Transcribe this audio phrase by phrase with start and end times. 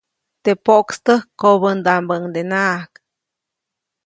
[0.43, 2.89] Teʼ poʼkstäk kobändaʼmbäʼuŋdenaʼak.